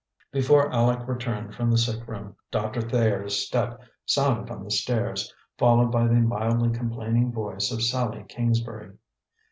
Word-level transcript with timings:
Before 0.31 0.67
Aleck 0.71 1.07
returned 1.07 1.53
from 1.53 1.69
the 1.69 1.77
sick 1.77 2.07
room, 2.07 2.35
Doctor 2.49 2.81
Thayer's 2.81 3.37
step 3.37 3.79
sounded 4.03 4.51
on 4.51 4.63
the 4.63 4.71
stairs, 4.71 5.31
followed 5.59 5.91
by 5.91 6.07
the 6.07 6.15
mildly 6.15 6.71
complaining 6.75 7.31
voice 7.31 7.69
of 7.71 7.83
Sallie 7.83 8.25
Kingsbury. 8.27 8.93